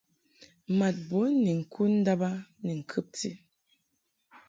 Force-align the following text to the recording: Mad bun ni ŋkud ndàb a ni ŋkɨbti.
Mad 0.77 0.95
bun 1.09 1.31
ni 1.43 1.51
ŋkud 1.59 1.91
ndàb 1.99 2.21
a 2.29 2.31
ni 2.63 2.71
ŋkɨbti. 2.79 3.29